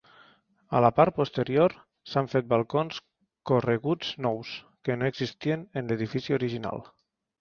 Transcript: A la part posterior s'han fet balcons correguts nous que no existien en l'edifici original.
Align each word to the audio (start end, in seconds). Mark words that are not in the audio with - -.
A 0.77 0.79
la 0.83 0.89
part 0.99 1.15
posterior 1.17 1.75
s'han 2.13 2.29
fet 2.31 2.49
balcons 2.55 3.01
correguts 3.51 4.11
nous 4.27 4.55
que 4.89 4.97
no 5.03 5.11
existien 5.13 5.67
en 5.83 5.93
l'edifici 5.93 6.39
original. 6.41 6.83